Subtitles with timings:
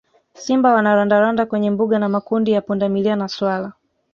[0.33, 3.71] Simba wana randaranda kwenye mbuga na makundi ya pundamilia na swala